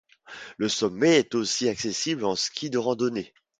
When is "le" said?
0.57-0.67